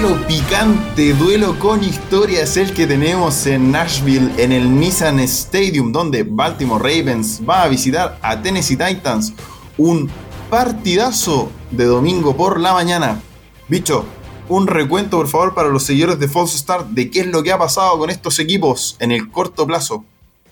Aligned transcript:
duelo 0.00 0.26
picante, 0.28 1.12
duelo 1.14 1.58
con 1.58 1.82
historia 1.82 2.42
es 2.42 2.56
el 2.56 2.72
que 2.72 2.86
tenemos 2.86 3.46
en 3.46 3.72
Nashville, 3.72 4.30
en 4.36 4.52
el 4.52 4.78
Nissan 4.78 5.18
Stadium, 5.20 5.90
donde 5.90 6.22
Baltimore 6.22 6.80
Ravens 6.80 7.42
va 7.48 7.64
a 7.64 7.68
visitar 7.68 8.16
a 8.22 8.40
Tennessee 8.40 8.76
Titans. 8.76 9.34
Un 9.76 10.08
partidazo 10.50 11.50
de 11.72 11.86
domingo 11.86 12.36
por 12.36 12.60
la 12.60 12.74
mañana. 12.74 13.20
Bicho, 13.66 14.04
un 14.48 14.68
recuento 14.68 15.16
por 15.16 15.26
favor 15.26 15.54
para 15.54 15.68
los 15.68 15.82
seguidores 15.82 16.20
de 16.20 16.28
False 16.28 16.58
Start 16.58 16.90
de 16.90 17.10
qué 17.10 17.20
es 17.20 17.26
lo 17.26 17.42
que 17.42 17.50
ha 17.50 17.58
pasado 17.58 17.98
con 17.98 18.08
estos 18.08 18.38
equipos 18.38 18.96
en 19.00 19.10
el 19.10 19.28
corto 19.32 19.66
plazo. 19.66 20.04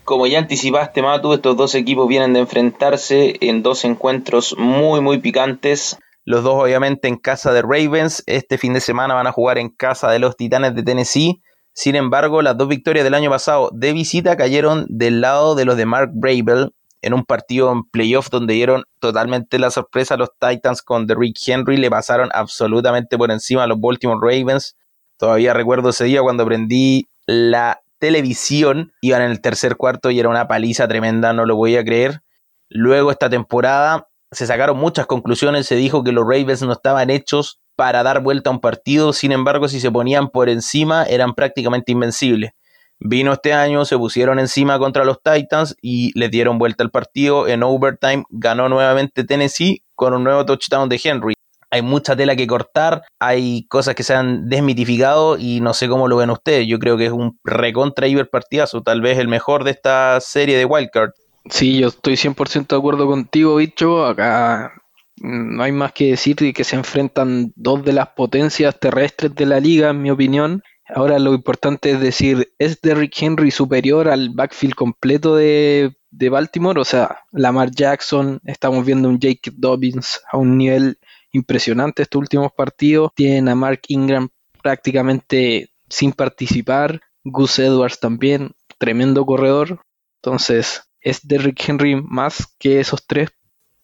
Como 0.03 0.27
ya 0.27 0.39
anticipaste, 0.39 1.01
Matu, 1.01 1.31
estos 1.31 1.55
dos 1.55 1.73
equipos 1.73 2.09
vienen 2.09 2.33
de 2.33 2.41
enfrentarse 2.41 3.37
en 3.39 3.63
dos 3.63 3.85
encuentros 3.85 4.55
muy, 4.57 4.99
muy 4.99 5.19
picantes. 5.19 5.97
Los 6.27 6.43
dos 6.43 6.61
obviamente 6.61 7.07
en 7.07 7.15
casa 7.15 7.53
de 7.53 7.61
Ravens. 7.61 8.21
Este 8.25 8.57
fin 8.57 8.73
de 8.73 8.81
semana 8.81 9.13
van 9.13 9.27
a 9.27 9.31
jugar 9.31 9.57
en 9.57 9.69
casa 9.69 10.11
de 10.11 10.19
los 10.19 10.35
Titanes 10.35 10.75
de 10.75 10.83
Tennessee. 10.83 11.41
Sin 11.71 11.95
embargo, 11.95 12.41
las 12.41 12.57
dos 12.57 12.67
victorias 12.67 13.05
del 13.05 13.13
año 13.13 13.29
pasado 13.29 13.69
de 13.73 13.93
visita 13.93 14.35
cayeron 14.35 14.85
del 14.89 15.21
lado 15.21 15.55
de 15.55 15.63
los 15.63 15.77
de 15.77 15.85
Mark 15.85 16.11
Bravel 16.13 16.73
en 17.01 17.13
un 17.13 17.23
partido 17.23 17.71
en 17.71 17.83
playoff 17.85 18.29
donde 18.29 18.55
dieron 18.55 18.83
totalmente 18.99 19.57
la 19.57 19.71
sorpresa 19.71 20.15
a 20.15 20.17
los 20.17 20.31
Titans 20.37 20.81
con 20.81 21.07
Derrick 21.07 21.37
Henry. 21.47 21.77
Le 21.77 21.89
pasaron 21.89 22.27
absolutamente 22.33 23.17
por 23.17 23.31
encima 23.31 23.63
a 23.63 23.67
los 23.67 23.79
Baltimore 23.79 24.19
Ravens. 24.21 24.75
Todavía 25.15 25.53
recuerdo 25.53 25.91
ese 25.91 26.03
día 26.03 26.21
cuando 26.21 26.45
prendí 26.45 27.07
la 27.25 27.79
televisión. 27.99 28.91
Iban 28.99 29.21
en 29.21 29.31
el 29.31 29.39
tercer 29.39 29.77
cuarto 29.77 30.11
y 30.11 30.19
era 30.19 30.27
una 30.27 30.49
paliza 30.49 30.89
tremenda, 30.89 31.31
no 31.31 31.45
lo 31.45 31.55
voy 31.55 31.77
a 31.77 31.85
creer. 31.85 32.21
Luego 32.67 33.11
esta 33.11 33.29
temporada 33.29 34.09
se 34.31 34.45
sacaron 34.45 34.77
muchas 34.77 35.05
conclusiones, 35.05 35.67
se 35.67 35.75
dijo 35.75 36.03
que 36.03 36.11
los 36.11 36.25
Ravens 36.25 36.61
no 36.61 36.73
estaban 36.73 37.09
hechos 37.09 37.59
para 37.75 38.03
dar 38.03 38.21
vuelta 38.21 38.49
a 38.49 38.53
un 38.53 38.59
partido, 38.59 39.13
sin 39.13 39.31
embargo 39.31 39.67
si 39.67 39.79
se 39.79 39.91
ponían 39.91 40.29
por 40.29 40.49
encima 40.49 41.03
eran 41.03 41.33
prácticamente 41.33 41.91
invencibles. 41.91 42.51
Vino 42.99 43.33
este 43.33 43.53
año, 43.53 43.85
se 43.85 43.95
pusieron 43.95 44.39
encima 44.39 44.79
contra 44.79 45.05
los 45.05 45.21
Titans 45.21 45.75
y 45.81 46.17
les 46.19 46.31
dieron 46.31 46.57
vuelta 46.57 46.83
al 46.83 46.89
partido. 46.89 47.47
En 47.47 47.61
overtime 47.61 48.23
ganó 48.31 48.69
nuevamente 48.69 49.23
Tennessee 49.23 49.83
con 49.93 50.15
un 50.15 50.23
nuevo 50.23 50.45
touchdown 50.45 50.89
de 50.89 50.99
Henry. 51.03 51.35
Hay 51.69 51.83
mucha 51.83 52.15
tela 52.15 52.35
que 52.35 52.47
cortar, 52.47 53.03
hay 53.19 53.67
cosas 53.67 53.93
que 53.93 54.01
se 54.01 54.15
han 54.15 54.49
desmitificado 54.49 55.37
y 55.37 55.59
no 55.59 55.75
sé 55.75 55.87
cómo 55.87 56.07
lo 56.07 56.17
ven 56.17 56.31
ustedes. 56.31 56.65
Yo 56.67 56.79
creo 56.79 56.97
que 56.97 57.05
es 57.05 57.11
un 57.11 57.37
recontra 57.43 58.07
partidazo, 58.31 58.81
tal 58.81 59.01
vez 59.01 59.19
el 59.19 59.27
mejor 59.27 59.63
de 59.63 59.71
esta 59.71 60.19
serie 60.19 60.57
de 60.57 60.65
Wildcard. 60.65 61.11
Sí, 61.49 61.79
yo 61.79 61.87
estoy 61.87 62.17
100% 62.17 62.75
de 62.75 62.79
acuerdo 62.79 63.07
contigo, 63.07 63.55
bicho. 63.55 64.05
Acá 64.05 64.73
no 65.17 65.63
hay 65.63 65.71
más 65.71 65.93
que 65.93 66.11
decir 66.11 66.35
de 66.35 66.53
que 66.53 66.63
se 66.63 66.75
enfrentan 66.75 67.53
dos 67.55 67.83
de 67.83 67.93
las 67.93 68.09
potencias 68.09 68.79
terrestres 68.79 69.33
de 69.35 69.45
la 69.45 69.59
liga, 69.59 69.89
en 69.89 70.01
mi 70.01 70.11
opinión. 70.11 70.63
Ahora 70.89 71.19
lo 71.19 71.33
importante 71.33 71.91
es 71.91 71.99
decir, 71.99 72.53
¿es 72.59 72.81
Derrick 72.81 73.13
Henry 73.21 73.51
superior 73.51 74.07
al 74.07 74.29
backfield 74.29 74.75
completo 74.75 75.35
de, 75.35 75.95
de 76.11 76.29
Baltimore? 76.29 76.79
O 76.79 76.85
sea, 76.85 77.23
Lamar 77.31 77.71
Jackson, 77.71 78.39
estamos 78.45 78.85
viendo 78.85 79.09
un 79.09 79.19
Jake 79.19 79.51
Dobbins 79.53 80.21
a 80.31 80.37
un 80.37 80.57
nivel 80.57 80.97
impresionante 81.31 82.03
estos 82.03 82.19
últimos 82.19 82.51
partidos. 82.53 83.11
Tienen 83.15 83.49
a 83.49 83.55
Mark 83.55 83.81
Ingram 83.89 84.29
prácticamente 84.61 85.71
sin 85.89 86.13
participar. 86.13 87.01
Gus 87.23 87.59
Edwards 87.59 87.99
también, 87.99 88.51
tremendo 88.77 89.25
corredor. 89.25 89.81
Entonces, 90.21 90.86
¿Es 91.01 91.27
Derrick 91.27 91.67
Henry 91.67 92.01
más 92.01 92.47
que 92.59 92.79
esos 92.79 93.05
tres? 93.05 93.29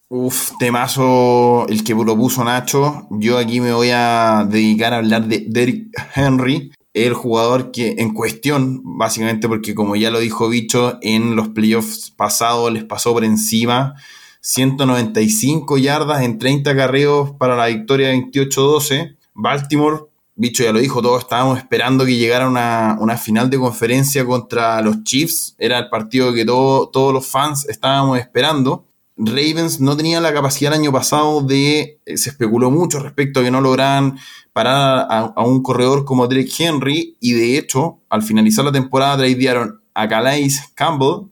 Uf, 0.09 0.51
temazo 0.59 1.65
el 1.67 1.83
que 1.83 1.93
lo 1.93 2.15
puso 2.15 2.43
Nacho. 2.43 3.07
Yo 3.11 3.37
aquí 3.37 3.59
me 3.59 3.73
voy 3.73 3.89
a 3.91 4.47
dedicar 4.47 4.93
a 4.93 4.97
hablar 4.97 5.27
de 5.27 5.45
Derrick 5.47 5.87
Henry, 6.15 6.71
el 6.93 7.13
jugador 7.13 7.71
que 7.71 7.95
en 7.97 8.13
cuestión, 8.13 8.81
básicamente 8.83 9.47
porque 9.47 9.73
como 9.73 9.95
ya 9.95 10.11
lo 10.11 10.19
dijo 10.19 10.49
Bicho, 10.49 10.99
en 11.01 11.35
los 11.35 11.49
playoffs 11.49 12.11
pasados 12.11 12.71
les 12.71 12.83
pasó 12.83 13.13
por 13.13 13.23
encima 13.23 13.95
195 14.41 15.77
yardas 15.77 16.21
en 16.21 16.37
30 16.37 16.75
carreos 16.75 17.31
para 17.39 17.55
la 17.55 17.67
victoria 17.67 18.13
28-12. 18.13 19.17
Baltimore 19.33 20.03
Bicho 20.35 20.63
ya 20.63 20.73
lo 20.73 20.79
dijo, 20.79 21.01
todos 21.01 21.21
estábamos 21.21 21.59
esperando 21.59 22.05
que 22.05 22.17
llegara 22.17 22.47
una, 22.47 22.97
una 22.99 23.17
final 23.17 23.51
de 23.51 23.59
conferencia 23.59 24.25
contra 24.25 24.81
los 24.81 25.03
Chiefs. 25.03 25.55
Era 25.59 25.77
el 25.77 25.89
partido 25.89 26.33
que 26.33 26.43
todos 26.43 27.13
los 27.13 27.27
fans 27.27 27.69
estábamos 27.69 28.17
esperando. 28.17 28.87
Ravens 29.15 29.79
no 29.79 29.95
tenía 29.95 30.19
la 30.19 30.33
capacidad 30.33 30.73
el 30.73 30.79
año 30.79 30.91
pasado 30.91 31.41
de. 31.41 31.99
Eh, 32.05 32.17
se 32.17 32.31
especuló 32.31 32.71
mucho 32.71 32.99
respecto 32.99 33.39
a 33.39 33.43
que 33.43 33.51
no 33.51 33.61
lograran 33.61 34.17
parar 34.53 35.05
a, 35.09 35.43
un 35.43 35.61
corredor 35.61 36.03
como 36.03 36.27
Drake 36.27 36.51
Henry. 36.57 37.15
Y 37.19 37.33
de 37.33 37.57
hecho, 37.57 37.99
al 38.09 38.23
finalizar 38.23 38.65
la 38.65 38.71
temporada, 38.71 39.17
tradearon 39.17 39.81
a 39.93 40.07
Calais 40.07 40.71
Campbell, 40.73 41.29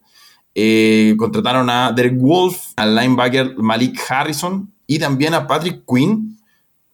eh, 0.54 1.16
contrataron 1.18 1.70
a 1.72 1.92
Derek 1.92 2.20
Wolf, 2.20 2.74
al 2.76 2.96
linebacker 2.96 3.56
Malik 3.58 4.00
Harrison 4.08 4.72
y 4.86 5.00
también 5.00 5.34
a 5.34 5.48
Patrick 5.48 5.84
Quinn 5.88 6.38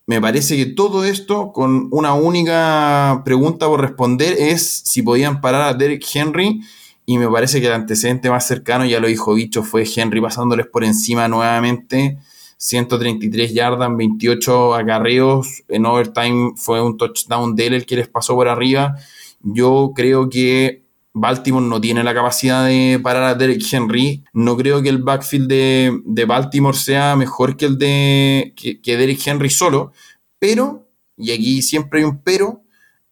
me 0.07 0.21
parece 0.21 0.55
que 0.55 0.65
todo 0.67 1.03
esto, 1.03 1.51
con 1.51 1.89
una 1.91 2.13
única 2.13 3.21
pregunta 3.25 3.67
por 3.67 3.81
responder, 3.81 4.37
es 4.39 4.81
si 4.85 5.01
podían 5.01 5.41
parar 5.41 5.63
a 5.63 5.73
Derek 5.73 6.03
Henry. 6.13 6.61
Y 7.05 7.17
me 7.17 7.29
parece 7.29 7.59
que 7.59 7.67
el 7.67 7.73
antecedente 7.73 8.29
más 8.29 8.47
cercano, 8.47 8.85
ya 8.85 9.01
lo 9.01 9.07
dijo 9.07 9.33
Bicho, 9.33 9.63
fue 9.63 9.85
Henry 9.85 10.21
pasándoles 10.21 10.67
por 10.67 10.85
encima 10.85 11.27
nuevamente. 11.27 12.17
133 12.55 13.53
yardas, 13.53 13.89
28 13.97 14.75
acarreos. 14.75 15.63
En 15.67 15.85
overtime 15.85 16.53
fue 16.55 16.81
un 16.81 16.95
touchdown 16.95 17.57
de 17.57 17.67
él 17.67 17.73
el 17.73 17.85
que 17.85 17.97
les 17.97 18.07
pasó 18.07 18.33
por 18.33 18.47
arriba. 18.47 18.95
Yo 19.41 19.91
creo 19.93 20.29
que 20.29 20.83
Baltimore 21.19 21.65
no 21.65 21.81
tiene 21.81 22.03
la 22.03 22.13
capacidad 22.13 22.65
de 22.65 22.99
parar 23.01 23.23
a 23.23 23.35
Derek 23.35 23.61
Henry. 23.71 24.23
No 24.33 24.55
creo 24.55 24.81
que 24.81 24.89
el 24.89 24.99
backfield 24.99 25.47
de, 25.47 26.25
Baltimore 26.25 26.77
sea 26.77 27.15
mejor 27.15 27.57
que 27.57 27.65
el 27.65 27.77
de 27.77 28.53
que, 28.55 28.97
Derek 28.97 29.19
Henry 29.25 29.49
solo, 29.49 29.91
pero, 30.39 30.87
y 31.17 31.31
aquí 31.31 31.61
siempre 31.61 31.99
hay 31.99 32.05
un 32.05 32.21
pero, 32.21 32.61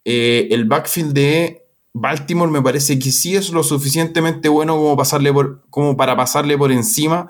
eh, 0.04 0.48
el 0.52 0.66
backfield 0.66 1.14
de 1.14 1.64
Baltimore 1.94 2.52
me 2.52 2.62
parece 2.62 3.00
que 3.00 3.12
sí 3.12 3.36
es 3.36 3.50
lo 3.50 3.64
suficientemente 3.64 4.50
bueno 4.50 4.76
como, 4.76 4.96
pasarle 4.96 5.34
por, 5.34 5.64
como 5.70 5.98
para 5.98 6.16
pasarle 6.16 6.58
por 6.58 6.72
encima 6.72 7.30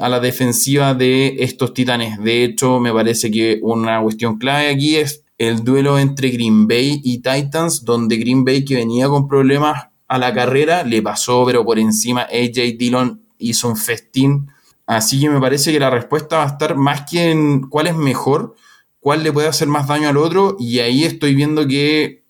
a 0.00 0.08
la 0.08 0.20
defensiva 0.20 0.94
de 0.94 1.36
estos 1.40 1.74
titanes. 1.74 2.18
De 2.18 2.44
hecho, 2.44 2.80
me 2.80 2.92
parece 2.92 3.30
que 3.30 3.58
una 3.62 4.00
cuestión 4.00 4.38
clave 4.38 4.70
aquí 4.70 4.96
es 4.96 5.24
el 5.36 5.64
duelo 5.64 5.98
entre 5.98 6.30
Green 6.30 6.66
Bay 6.66 7.00
y 7.04 7.18
Titans, 7.18 7.84
donde 7.84 8.16
Green 8.16 8.44
Bay 8.44 8.64
que 8.64 8.76
venía 8.76 9.08
con 9.08 9.28
problemas 9.28 9.93
a 10.14 10.18
la 10.18 10.32
carrera, 10.32 10.84
le 10.84 11.02
pasó, 11.02 11.44
pero 11.44 11.64
por 11.64 11.78
encima 11.78 12.22
AJ 12.22 12.76
Dillon 12.78 13.20
hizo 13.38 13.68
un 13.68 13.76
festín. 13.76 14.48
Así 14.86 15.20
que 15.20 15.28
me 15.28 15.40
parece 15.40 15.72
que 15.72 15.80
la 15.80 15.90
respuesta 15.90 16.38
va 16.38 16.44
a 16.44 16.48
estar 16.48 16.76
más 16.76 17.10
que 17.10 17.32
en 17.32 17.68
cuál 17.68 17.88
es 17.88 17.96
mejor, 17.96 18.54
cuál 19.00 19.24
le 19.24 19.32
puede 19.32 19.48
hacer 19.48 19.66
más 19.66 19.88
daño 19.88 20.08
al 20.08 20.16
otro, 20.16 20.56
y 20.58 20.78
ahí 20.78 21.04
estoy 21.04 21.34
viendo 21.34 21.66
que 21.66 22.22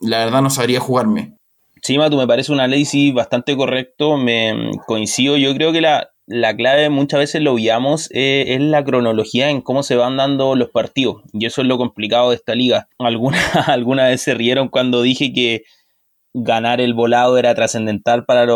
la 0.00 0.24
verdad 0.24 0.42
no 0.42 0.50
sabría 0.50 0.80
jugarme. 0.80 1.34
Sí, 1.80 1.96
Matu, 1.96 2.16
me 2.16 2.26
parece 2.26 2.50
un 2.50 2.60
análisis 2.60 3.14
bastante 3.14 3.56
correcto, 3.56 4.16
me 4.16 4.72
coincido, 4.86 5.36
yo 5.36 5.54
creo 5.54 5.72
que 5.72 5.80
la, 5.80 6.10
la 6.26 6.56
clave 6.56 6.90
muchas 6.90 7.20
veces 7.20 7.42
lo 7.42 7.54
veíamos 7.54 8.08
eh, 8.12 8.46
es 8.48 8.60
la 8.60 8.84
cronología 8.84 9.50
en 9.50 9.60
cómo 9.60 9.82
se 9.82 9.94
van 9.94 10.16
dando 10.16 10.56
los 10.56 10.70
partidos, 10.70 11.22
y 11.32 11.46
eso 11.46 11.60
es 11.62 11.68
lo 11.68 11.78
complicado 11.78 12.30
de 12.30 12.36
esta 12.36 12.56
liga. 12.56 12.88
Alguna 12.98 14.06
vez 14.08 14.22
se 14.22 14.34
rieron 14.34 14.68
cuando 14.68 15.02
dije 15.02 15.32
que 15.32 15.62
ganar 16.34 16.80
el 16.80 16.94
volado 16.94 17.36
era 17.36 17.54
trascendental 17.54 18.24
para, 18.24 18.46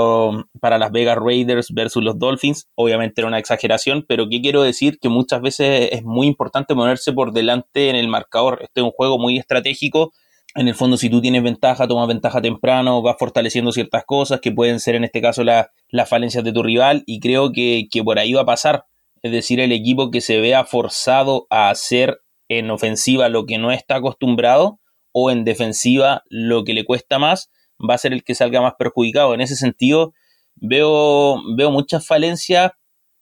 para 0.61 0.79
las 0.79 0.93
Vegas 0.93 1.19
Raiders 1.19 1.73
versus 1.73 2.03
los 2.03 2.19
Dolphins. 2.19 2.69
Obviamente 2.75 3.21
era 3.21 3.29
una 3.29 3.39
exageración, 3.39 4.05
pero 4.09 4.29
¿qué 4.29 4.41
quiero 4.41 4.63
decir? 4.63 4.99
Que 4.99 5.09
muchas 5.09 5.43
veces 5.43 5.91
es 5.93 6.03
muy 6.03 6.27
importante 6.27 6.75
ponerse 6.75 7.13
por 7.13 7.33
delante 7.33 7.91
en 7.91 7.97
el 7.97 8.09
marcador. 8.09 8.61
Este 8.63 8.81
es 8.81 8.85
un 8.85 8.93
juego 8.93 9.19
muy 9.19 9.39
estratégico. 9.39 10.13
En 10.55 10.69
el 10.69 10.75
fondo, 10.75 10.97
si 10.97 11.11
tú 11.11 11.21
tienes 11.21 11.43
ventaja, 11.43 11.87
tomas 11.87 12.09
ventaja 12.09 12.41
temprano, 12.41 13.03
vas 13.03 13.17
fortaleciendo 13.19 13.73
ciertas 13.73 14.05
cosas 14.07 14.41
que 14.41 14.53
pueden 14.53 14.81
ser 14.81 14.95
en 14.95 15.05
este 15.05 15.21
caso 15.21 15.45
las 15.45 16.09
falencias 16.09 16.45
de 16.45 16.53
tu 16.53 16.63
rival 16.63 17.03
y 17.05 17.21
creo 17.21 17.53
que, 17.53 17.89
que 17.91 18.03
por 18.03 18.19
ahí 18.19 18.33
va 18.33 18.43
a 18.43 18.47
pasar. 18.47 18.87
Es 19.21 19.33
decir, 19.33 19.61
el 19.61 19.73
equipo 19.73 20.11
que 20.11 20.23
se 20.23 20.41
vea 20.41 20.65
forzado 20.65 21.47
a 21.51 21.69
hacer 21.69 22.21
en 22.49 22.71
ofensiva 22.71 23.29
lo 23.29 23.45
que 23.45 23.59
no 23.59 23.71
está 23.71 23.97
acostumbrado 23.97 24.79
o 25.13 25.31
en 25.31 25.45
defensiva 25.45 26.23
lo 26.29 26.65
que 26.65 26.75
le 26.75 26.85
cuesta 26.85 27.19
más, 27.19 27.51
va 27.79 27.95
a 27.95 27.99
ser 27.99 28.13
el 28.13 28.25
que 28.25 28.35
salga 28.35 28.61
más 28.61 28.75
perjudicado. 28.79 29.35
En 29.35 29.41
ese 29.41 29.57
sentido, 29.57 30.13
veo, 30.57 31.37
veo 31.57 31.71
muchas 31.71 32.07
falencias 32.07 32.73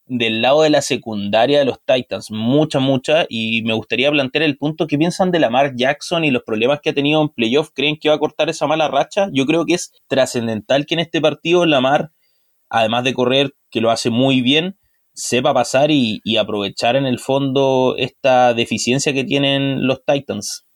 del 0.07 0.43
lado 0.43 0.63
de 0.63 0.71
la 0.71 0.83
secundaria 0.83 1.59
de 1.59 1.65
los 1.65 1.79
Titans, 1.85 2.31
mucha, 2.31 2.79
mucha, 2.79 3.25
y 3.29 3.63
me 3.63 3.73
gustaría 3.73 4.11
plantear 4.11 4.45
el 4.45 4.59
punto 4.59 4.87
que 4.87 4.99
piensan 4.99 5.31
de 5.31 5.39
Lamar 5.39 5.75
Jackson 5.77 6.25
y 6.25 6.31
los 6.31 6.43
problemas 6.43 6.81
que 6.81 6.91
ha 6.91 6.95
tenido 6.95 7.23
en 7.23 7.31
playoff. 7.31 7.71
¿Creen 7.75 7.97
que 7.99 8.11
va 8.11 8.17
a 8.17 8.19
cortar 8.19 8.51
esa 8.51 8.67
mala 8.67 8.89
racha? 8.89 9.29
Yo 9.33 9.47
creo 9.47 9.65
que 9.65 9.75
es 9.75 9.93
trascendental 10.07 10.85
que 10.87 10.95
en 10.95 11.01
este 11.01 11.21
partido 11.21 11.65
Lamar, 11.65 12.11
además 12.69 13.05
de 13.05 13.15
correr, 13.15 13.55
que 13.71 13.81
lo 13.81 13.91
hace 13.91 14.11
muy 14.11 14.43
bien, 14.43 14.79
sepa 15.15 15.55
pasar 15.55 15.91
y, 15.91 16.21
y 16.25 16.37
aprovechar 16.37 16.97
en 16.97 17.07
el 17.07 17.19
fondo 17.19 17.95
esta 17.97 18.53
deficiencia 18.53 19.15
que 19.15 19.25
tienen 19.25 19.87
los 19.87 20.05
Titans. 20.05 20.67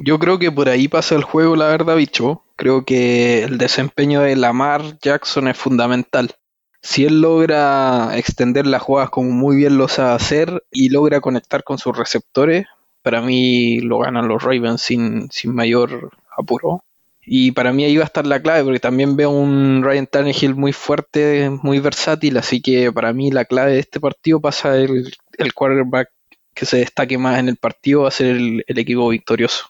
Yo 0.00 0.18
creo 0.18 0.38
que 0.38 0.50
por 0.50 0.68
ahí 0.68 0.88
pasa 0.88 1.14
el 1.14 1.22
juego, 1.22 1.54
la 1.54 1.68
verdad, 1.68 1.96
bicho. 1.96 2.42
Creo 2.58 2.84
que 2.84 3.44
el 3.44 3.56
desempeño 3.56 4.22
de 4.22 4.34
Lamar 4.34 4.98
Jackson 5.00 5.46
es 5.46 5.56
fundamental. 5.56 6.34
Si 6.82 7.04
él 7.04 7.20
logra 7.20 8.18
extender 8.18 8.66
las 8.66 8.82
jugadas 8.82 9.10
como 9.10 9.30
muy 9.30 9.54
bien 9.54 9.78
lo 9.78 9.86
sabe 9.86 10.14
hacer 10.14 10.64
y 10.72 10.88
logra 10.88 11.20
conectar 11.20 11.62
con 11.62 11.78
sus 11.78 11.96
receptores, 11.96 12.66
para 13.02 13.22
mí 13.22 13.78
lo 13.78 14.00
ganan 14.00 14.26
los 14.26 14.42
Ravens 14.42 14.82
sin, 14.82 15.30
sin 15.30 15.54
mayor 15.54 16.10
apuro. 16.36 16.82
Y 17.24 17.52
para 17.52 17.72
mí 17.72 17.84
ahí 17.84 17.96
va 17.96 18.02
a 18.02 18.06
estar 18.06 18.26
la 18.26 18.42
clave, 18.42 18.64
porque 18.64 18.80
también 18.80 19.14
veo 19.14 19.30
un 19.30 19.84
Ryan 19.84 20.08
Tannehill 20.08 20.56
muy 20.56 20.72
fuerte, 20.72 21.50
muy 21.62 21.78
versátil, 21.78 22.38
así 22.38 22.60
que 22.60 22.90
para 22.90 23.12
mí 23.12 23.30
la 23.30 23.44
clave 23.44 23.74
de 23.74 23.78
este 23.78 24.00
partido 24.00 24.40
pasa 24.40 24.76
el, 24.76 25.14
el 25.36 25.54
quarterback 25.54 26.10
que 26.54 26.66
se 26.66 26.78
destaque 26.78 27.18
más 27.18 27.38
en 27.38 27.48
el 27.48 27.56
partido, 27.56 28.02
va 28.02 28.08
a 28.08 28.10
ser 28.10 28.34
el, 28.34 28.64
equipo 28.66 29.08
victorioso. 29.10 29.66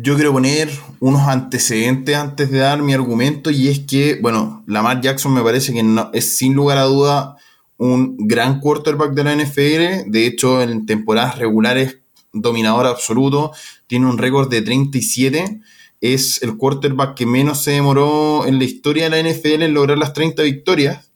Yo 0.00 0.14
quiero 0.14 0.32
poner 0.32 0.70
unos 1.00 1.22
antecedentes 1.22 2.14
antes 2.14 2.50
de 2.50 2.58
dar 2.58 2.82
mi 2.82 2.94
argumento, 2.94 3.50
y 3.50 3.68
es 3.68 3.80
que, 3.80 4.18
bueno, 4.20 4.62
Lamar 4.66 5.00
Jackson 5.00 5.34
me 5.34 5.42
parece 5.42 5.72
que 5.72 5.82
no, 5.82 6.10
es 6.12 6.36
sin 6.36 6.54
lugar 6.54 6.78
a 6.78 6.84
duda 6.84 7.36
un 7.78 8.16
gran 8.16 8.60
quarterback 8.60 9.12
de 9.12 9.24
la 9.24 9.34
NFL. 9.34 10.10
De 10.10 10.26
hecho, 10.26 10.62
en 10.62 10.86
temporadas 10.86 11.38
regulares, 11.38 11.98
dominador 12.32 12.86
absoluto, 12.86 13.52
tiene 13.86 14.06
un 14.06 14.18
récord 14.18 14.48
de 14.48 14.62
37 14.62 15.60
es 16.00 16.42
el 16.42 16.56
quarterback 16.56 17.16
que 17.16 17.26
menos 17.26 17.62
se 17.62 17.72
demoró 17.72 18.46
en 18.46 18.58
la 18.58 18.64
historia 18.64 19.08
de 19.08 19.22
la 19.22 19.28
NFL 19.28 19.62
en 19.62 19.74
lograr 19.74 19.98
las 19.98 20.12
30 20.12 20.42
victorias, 20.42 21.10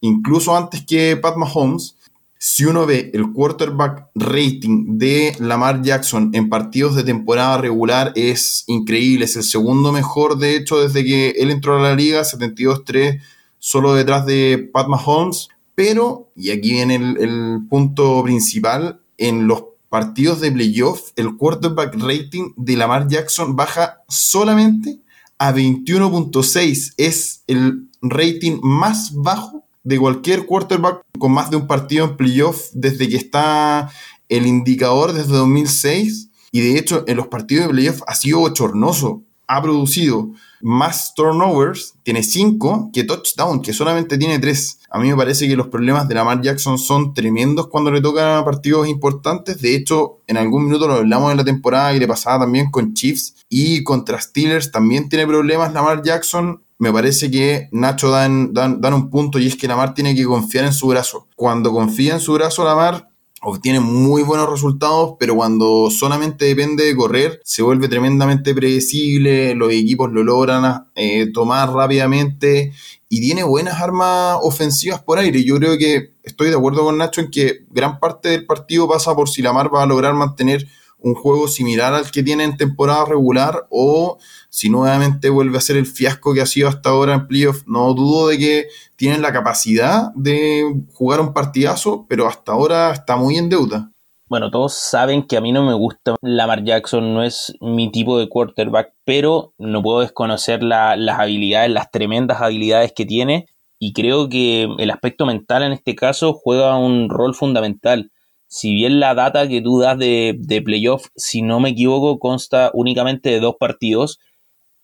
incluso 0.00 0.56
antes 0.56 0.84
que 0.84 1.16
Pat 1.16 1.36
Mahomes. 1.36 1.96
Si 2.40 2.64
uno 2.64 2.86
ve 2.86 3.10
el 3.14 3.32
quarterback 3.32 4.10
rating 4.14 4.96
de 4.96 5.34
Lamar 5.40 5.82
Jackson 5.82 6.30
en 6.34 6.48
partidos 6.48 6.94
de 6.94 7.02
temporada 7.02 7.58
regular, 7.58 8.12
es 8.14 8.62
increíble. 8.68 9.24
Es 9.24 9.34
el 9.34 9.42
segundo 9.42 9.90
mejor, 9.90 10.38
de 10.38 10.54
hecho, 10.54 10.80
desde 10.80 11.04
que 11.04 11.30
él 11.30 11.50
entró 11.50 11.76
a 11.76 11.82
la 11.82 11.96
liga, 11.96 12.22
72-3, 12.22 13.20
solo 13.58 13.94
detrás 13.94 14.24
de 14.24 14.70
Pat 14.72 14.86
Mahomes. 14.86 15.48
Pero, 15.74 16.30
y 16.36 16.50
aquí 16.50 16.70
viene 16.70 16.94
el, 16.94 17.16
el 17.18 17.58
punto 17.68 18.22
principal, 18.22 19.00
en 19.16 19.48
los 19.48 19.64
partidos 19.88 20.40
de 20.40 20.52
playoff, 20.52 21.10
el 21.16 21.36
quarterback 21.36 21.96
rating 21.96 22.52
de 22.56 22.76
Lamar 22.76 23.08
Jackson 23.08 23.56
baja 23.56 24.02
solamente 24.08 25.00
a 25.38 25.52
21.6. 25.52 26.94
Es 26.98 27.42
el 27.48 27.88
rating 28.00 28.60
más 28.62 29.12
bajo 29.12 29.67
de 29.88 29.98
cualquier 29.98 30.44
quarterback 30.44 31.00
con 31.18 31.32
más 31.32 31.48
de 31.50 31.56
un 31.56 31.66
partido 31.66 32.04
en 32.04 32.16
playoff 32.18 32.68
desde 32.74 33.08
que 33.08 33.16
está 33.16 33.90
el 34.28 34.46
indicador 34.46 35.14
desde 35.14 35.32
2006. 35.32 36.28
Y 36.52 36.60
de 36.60 36.78
hecho, 36.78 37.04
en 37.06 37.16
los 37.16 37.28
partidos 37.28 37.66
de 37.66 37.72
playoff 37.72 38.02
ha 38.06 38.14
sido 38.14 38.40
bochornoso. 38.40 39.22
Ha 39.46 39.62
producido 39.62 40.30
más 40.60 41.14
turnovers, 41.14 41.94
tiene 42.02 42.22
5, 42.22 42.90
que 42.92 43.04
touchdown, 43.04 43.62
que 43.62 43.72
solamente 43.72 44.18
tiene 44.18 44.38
3. 44.38 44.80
A 44.90 44.98
mí 44.98 45.08
me 45.08 45.16
parece 45.16 45.48
que 45.48 45.56
los 45.56 45.68
problemas 45.68 46.06
de 46.06 46.16
Lamar 46.16 46.42
Jackson 46.42 46.78
son 46.78 47.14
tremendos 47.14 47.68
cuando 47.68 47.90
le 47.90 48.02
tocan 48.02 48.44
partidos 48.44 48.88
importantes. 48.88 49.62
De 49.62 49.74
hecho, 49.74 50.20
en 50.26 50.36
algún 50.36 50.66
minuto 50.66 50.86
lo 50.86 50.94
hablamos 50.94 51.30
en 51.30 51.38
la 51.38 51.44
temporada 51.44 51.94
y 51.94 51.98
le 51.98 52.06
pasaba 52.06 52.40
también 52.40 52.70
con 52.70 52.92
Chiefs 52.92 53.36
y 53.48 53.82
contra 53.84 54.20
Steelers 54.20 54.70
también 54.70 55.08
tiene 55.08 55.26
problemas 55.26 55.72
Lamar 55.72 56.02
Jackson. 56.02 56.62
Me 56.78 56.92
parece 56.92 57.30
que 57.30 57.68
Nacho 57.72 58.10
dan, 58.10 58.54
dan, 58.54 58.80
dan 58.80 58.94
un 58.94 59.10
punto 59.10 59.38
y 59.38 59.46
es 59.46 59.56
que 59.56 59.66
Lamar 59.66 59.94
tiene 59.94 60.14
que 60.14 60.24
confiar 60.24 60.64
en 60.64 60.72
su 60.72 60.86
brazo. 60.86 61.26
Cuando 61.34 61.72
confía 61.72 62.14
en 62.14 62.20
su 62.20 62.32
brazo 62.34 62.64
Lamar, 62.64 63.08
obtiene 63.42 63.80
muy 63.80 64.22
buenos 64.22 64.50
resultados, 64.50 65.14
pero 65.18 65.34
cuando 65.34 65.90
solamente 65.90 66.44
depende 66.46 66.84
de 66.84 66.96
correr, 66.96 67.40
se 67.44 67.62
vuelve 67.62 67.88
tremendamente 67.88 68.54
predecible, 68.54 69.54
los 69.54 69.72
equipos 69.72 70.10
lo 70.12 70.24
logran 70.24 70.86
eh, 70.94 71.30
tomar 71.32 71.72
rápidamente 71.72 72.72
y 73.08 73.20
tiene 73.20 73.44
buenas 73.44 73.80
armas 73.80 74.38
ofensivas 74.42 75.02
por 75.02 75.18
aire. 75.18 75.44
Yo 75.44 75.56
creo 75.56 75.78
que 75.78 76.14
estoy 76.22 76.50
de 76.50 76.56
acuerdo 76.56 76.84
con 76.84 76.98
Nacho 76.98 77.20
en 77.20 77.30
que 77.30 77.64
gran 77.70 78.00
parte 78.00 78.30
del 78.30 78.46
partido 78.46 78.88
pasa 78.88 79.14
por 79.14 79.28
si 79.28 79.42
la 79.42 79.52
Mar 79.52 79.72
va 79.72 79.82
a 79.82 79.86
lograr 79.86 80.14
mantener 80.14 80.66
un 81.00 81.14
juego 81.14 81.48
similar 81.48 81.94
al 81.94 82.10
que 82.10 82.22
tiene 82.22 82.44
en 82.44 82.56
temporada 82.56 83.04
regular 83.04 83.66
o 83.70 84.18
si 84.48 84.68
nuevamente 84.68 85.30
vuelve 85.30 85.58
a 85.58 85.62
ser 85.62 85.76
el 85.76 85.86
fiasco 85.86 86.34
que 86.34 86.40
ha 86.40 86.46
sido 86.46 86.68
hasta 86.68 86.90
ahora 86.90 87.14
en 87.14 87.28
playoff. 87.28 87.62
No 87.66 87.94
dudo 87.94 88.28
de 88.28 88.38
que 88.38 88.68
tienen 88.96 89.22
la 89.22 89.32
capacidad 89.32 90.12
de 90.14 90.64
jugar 90.92 91.20
un 91.20 91.32
partidazo, 91.32 92.06
pero 92.08 92.26
hasta 92.26 92.52
ahora 92.52 92.92
está 92.92 93.16
muy 93.16 93.36
en 93.36 93.48
deuda. 93.48 93.90
Bueno, 94.28 94.50
todos 94.50 94.74
saben 94.74 95.22
que 95.22 95.38
a 95.38 95.40
mí 95.40 95.52
no 95.52 95.64
me 95.64 95.72
gusta 95.72 96.16
Lamar 96.20 96.62
Jackson, 96.62 97.14
no 97.14 97.22
es 97.22 97.54
mi 97.62 97.90
tipo 97.90 98.18
de 98.18 98.28
quarterback, 98.28 98.92
pero 99.06 99.54
no 99.56 99.82
puedo 99.82 100.00
desconocer 100.00 100.62
las 100.62 101.18
habilidades, 101.18 101.70
las 101.70 101.90
tremendas 101.90 102.42
habilidades 102.42 102.92
que 102.94 103.06
tiene, 103.06 103.46
y 103.78 103.94
creo 103.94 104.28
que 104.28 104.68
el 104.78 104.90
aspecto 104.90 105.24
mental 105.24 105.62
en 105.62 105.72
este 105.72 105.94
caso 105.94 106.34
juega 106.34 106.76
un 106.76 107.08
rol 107.08 107.34
fundamental 107.34 108.10
si 108.48 108.74
bien 108.74 108.98
la 108.98 109.14
data 109.14 109.46
que 109.46 109.60
tú 109.60 109.78
das 109.78 109.98
de, 109.98 110.34
de 110.38 110.62
playoff, 110.62 111.08
si 111.14 111.42
no 111.42 111.60
me 111.60 111.70
equivoco, 111.70 112.18
consta 112.18 112.70
únicamente 112.74 113.30
de 113.30 113.40
dos 113.40 113.56
partidos, 113.60 114.18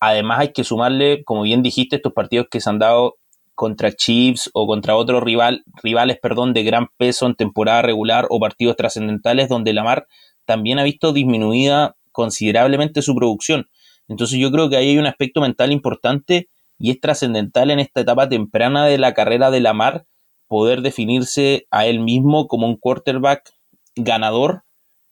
además 0.01 0.41
hay 0.41 0.53
que 0.53 0.65
sumarle, 0.65 1.25
como 1.25 1.43
bien 1.43 1.63
dijiste, 1.63 1.97
estos 1.97 2.13
partidos 2.13 2.47
que 2.51 2.61
se 2.61 2.71
han 2.71 2.79
dado 2.79 3.17
contra 3.55 3.93
Chiefs 3.93 4.51
o 4.53 4.67
contra 4.67 4.97
otros 4.97 5.23
rival, 5.23 5.65
rivales 5.83 6.19
perdón, 6.21 6.53
de 6.53 6.63
gran 6.63 6.89
peso 6.97 7.27
en 7.27 7.35
temporada 7.37 7.83
regular 7.83 8.27
o 8.29 8.39
partidos 8.39 8.77
trascendentales 8.77 9.49
donde 9.49 9.73
Lamar 9.73 10.07
también 10.45 10.79
ha 10.79 10.85
visto 10.85 11.13
disminuida 11.13 11.97
considerablemente 12.13 13.01
su 13.01 13.15
producción. 13.15 13.69
Entonces 14.09 14.39
yo 14.39 14.51
creo 14.51 14.69
que 14.69 14.77
ahí 14.77 14.91
hay 14.91 14.99
un 14.99 15.07
aspecto 15.07 15.41
mental 15.41 15.73
importante 15.73 16.49
y 16.79 16.91
es 16.91 17.01
trascendental 17.01 17.71
en 17.71 17.79
esta 17.79 18.01
etapa 18.01 18.29
temprana 18.29 18.85
de 18.85 18.99
la 18.99 19.15
carrera 19.15 19.51
de 19.51 19.61
Lamar 19.61 20.05
poder 20.49 20.83
definirse 20.83 21.67
a 21.71 21.87
él 21.87 22.01
mismo 22.01 22.47
como 22.49 22.67
un 22.67 22.77
quarterback 22.77 23.53
ganador, 23.97 24.63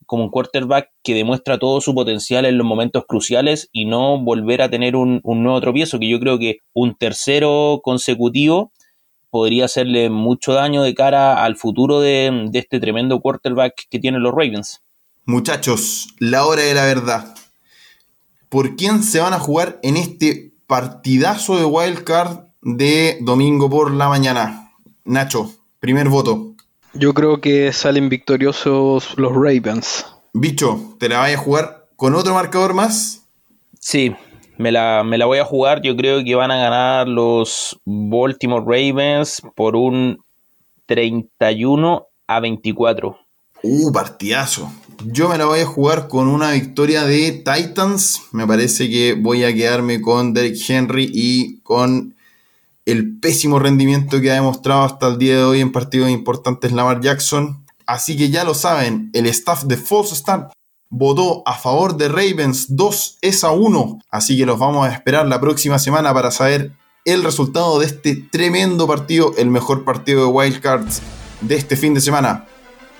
como 0.05 0.25
un 0.25 0.29
quarterback 0.29 0.89
que 1.03 1.13
demuestra 1.13 1.57
todo 1.57 1.81
su 1.81 1.93
potencial 1.93 2.45
en 2.45 2.57
los 2.57 2.67
momentos 2.67 3.05
cruciales 3.07 3.69
y 3.71 3.85
no 3.85 4.19
volver 4.19 4.61
a 4.61 4.69
tener 4.69 4.95
un, 4.95 5.21
nuevo 5.23 5.59
tropiezo, 5.61 5.99
que 5.99 6.09
yo 6.09 6.19
creo 6.19 6.37
que 6.37 6.57
un 6.73 6.95
tercero 6.95 7.81
consecutivo 7.83 8.71
podría 9.29 9.65
hacerle 9.65 10.09
mucho 10.09 10.53
daño 10.53 10.83
de 10.83 10.93
cara 10.93 11.43
al 11.43 11.55
futuro 11.55 11.99
de, 11.99 12.47
de 12.51 12.59
este 12.59 12.79
tremendo 12.79 13.19
quarterback 13.19 13.87
que 13.89 13.99
tienen 13.99 14.21
los 14.21 14.33
Ravens. 14.33 14.81
Muchachos, 15.25 16.09
la 16.19 16.45
hora 16.45 16.63
de 16.63 16.73
la 16.73 16.85
verdad. 16.85 17.33
¿Por 18.49 18.75
quién 18.75 19.01
se 19.01 19.19
van 19.19 19.33
a 19.33 19.39
jugar 19.39 19.79
en 19.81 19.97
este 19.97 20.53
partidazo 20.67 21.57
de 21.57 21.65
Wild 21.65 22.03
Card 22.03 22.39
de 22.61 23.17
domingo 23.21 23.69
por 23.69 23.91
la 23.91 24.09
mañana? 24.09 24.62
Nacho, 25.05 25.53
primer 25.79 26.07
voto. 26.07 26.55
Yo 26.93 27.13
creo 27.13 27.41
que 27.41 27.73
salen 27.73 28.07
victoriosos 28.07 29.17
los 29.17 29.33
Ravens. 29.33 30.05
Bicho, 30.33 30.95
¿te 30.99 31.09
la 31.09 31.19
vayas 31.19 31.39
a 31.39 31.43
jugar 31.43 31.87
con 31.95 32.15
otro 32.15 32.33
marcador 32.33 32.73
más? 32.73 33.23
Sí, 33.79 34.15
me 34.57 34.71
la, 34.71 35.03
me 35.03 35.17
la 35.17 35.25
voy 35.25 35.39
a 35.39 35.45
jugar. 35.45 35.81
Yo 35.81 35.95
creo 35.97 36.23
que 36.23 36.35
van 36.35 36.51
a 36.51 36.57
ganar 36.57 37.07
los 37.07 37.79
Baltimore 37.83 38.63
Ravens 38.65 39.41
por 39.55 39.75
un 39.75 40.23
31 40.85 42.07
a 42.27 42.39
24. 42.39 43.17
Uh, 43.63 43.91
partidazo. 43.91 44.71
Yo 45.05 45.29
me 45.29 45.37
la 45.37 45.45
voy 45.45 45.61
a 45.61 45.65
jugar 45.65 46.07
con 46.07 46.27
una 46.27 46.51
victoria 46.51 47.03
de 47.03 47.31
Titans. 47.31 48.21
Me 48.31 48.47
parece 48.47 48.89
que 48.89 49.15
voy 49.15 49.43
a 49.43 49.53
quedarme 49.53 50.01
con 50.01 50.33
Derek 50.33 50.57
Henry 50.67 51.09
y 51.13 51.59
con 51.59 52.12
el 52.85 53.19
pésimo 53.19 53.59
rendimiento 53.59 54.19
que 54.19 54.31
ha 54.31 54.35
demostrado 54.35 54.83
hasta 54.83 55.07
el 55.07 55.17
día 55.17 55.37
de 55.37 55.43
hoy 55.43 55.61
en 55.61 55.71
partidos 55.71 56.09
importantes 56.09 56.71
Lamar 56.71 57.01
Jackson. 57.01 57.65
Así 57.85 58.17
que 58.17 58.29
ya 58.29 58.43
lo 58.43 58.53
saben, 58.53 59.09
el 59.13 59.25
staff 59.27 59.63
de 59.63 59.77
False 59.77 60.15
Start 60.15 60.51
votó 60.89 61.43
a 61.45 61.53
favor 61.53 61.97
de 61.97 62.07
Ravens 62.07 62.75
2 62.75 63.17
es 63.21 63.43
a 63.43 63.51
1. 63.51 63.99
Así 64.09 64.37
que 64.37 64.45
los 64.45 64.59
vamos 64.59 64.87
a 64.87 64.91
esperar 64.91 65.27
la 65.27 65.41
próxima 65.41 65.79
semana 65.79 66.13
para 66.13 66.31
saber 66.31 66.71
el 67.05 67.23
resultado 67.23 67.79
de 67.79 67.87
este 67.87 68.15
tremendo 68.15 68.87
partido, 68.87 69.33
el 69.37 69.49
mejor 69.49 69.83
partido 69.83 70.25
de 70.25 70.31
Wildcards 70.31 71.01
de 71.41 71.55
este 71.55 71.75
fin 71.75 71.93
de 71.93 72.01
semana. 72.01 72.45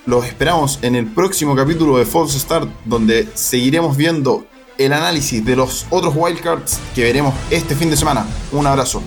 Los 0.05 0.25
esperamos 0.25 0.79
en 0.81 0.95
el 0.95 1.05
próximo 1.05 1.55
capítulo 1.55 1.97
de 1.97 2.05
False 2.05 2.37
Start, 2.37 2.69
donde 2.83 3.29
seguiremos 3.35 3.95
viendo 3.95 4.45
el 4.77 4.91
análisis 4.91 5.45
de 5.45 5.55
los 5.55 5.85
otros 5.89 6.13
wildcards 6.15 6.79
que 6.95 7.03
veremos 7.03 7.33
este 7.51 7.75
fin 7.75 7.89
de 7.89 7.95
semana. 7.95 8.25
Un 8.51 8.67
abrazo. 8.67 9.01